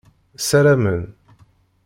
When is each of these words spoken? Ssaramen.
Ssaramen. 0.39 1.01